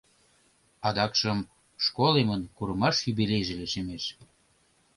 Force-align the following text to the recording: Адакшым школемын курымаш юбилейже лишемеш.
Адакшым 0.87 1.39
школемын 1.85 2.41
курымаш 2.57 2.95
юбилейже 3.11 3.53
лишемеш. 3.61 4.03